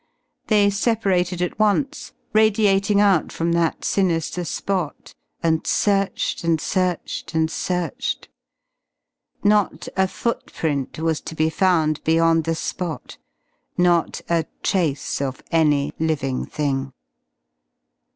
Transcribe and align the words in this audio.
They 0.47 0.71
separated 0.71 1.43
at 1.43 1.59
once, 1.59 2.11
radiating 2.33 2.99
out 2.99 3.31
from 3.31 3.51
that 3.51 3.85
sinister 3.85 4.43
spot 4.45 5.13
and 5.43 5.67
searched 5.67 6.43
and 6.43 6.59
searched 6.59 7.35
and 7.35 7.51
searched. 7.51 8.27
Not 9.43 9.87
a 9.95 10.07
footprint 10.07 10.97
was 10.97 11.21
to 11.21 11.35
be 11.35 11.51
found 11.51 12.03
beyond 12.03 12.45
the 12.45 12.55
spot, 12.55 13.19
not 13.77 14.21
a 14.27 14.47
trace 14.63 15.21
of 15.21 15.43
any 15.51 15.93
living 15.99 16.47
thing. 16.47 16.93